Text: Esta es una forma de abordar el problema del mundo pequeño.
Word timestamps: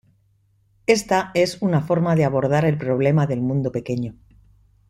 Esta 0.87 1.29
es 1.35 1.61
una 1.61 1.81
forma 1.81 2.15
de 2.15 2.25
abordar 2.25 2.65
el 2.65 2.75
problema 2.75 3.27
del 3.27 3.39
mundo 3.39 3.71
pequeño. 3.71 4.15